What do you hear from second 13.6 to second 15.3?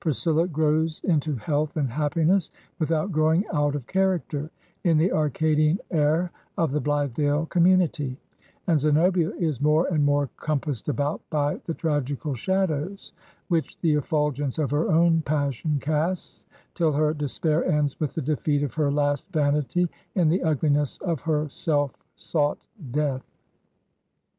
the effulgence of her own